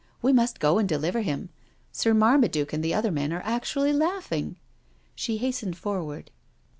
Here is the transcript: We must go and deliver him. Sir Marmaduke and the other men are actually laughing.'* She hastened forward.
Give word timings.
We 0.19 0.33
must 0.33 0.59
go 0.59 0.79
and 0.79 0.89
deliver 0.89 1.21
him. 1.21 1.49
Sir 1.91 2.15
Marmaduke 2.15 2.73
and 2.73 2.83
the 2.83 2.91
other 2.91 3.11
men 3.11 3.31
are 3.31 3.43
actually 3.45 3.93
laughing.'* 3.93 4.55
She 5.13 5.37
hastened 5.37 5.77
forward. 5.77 6.31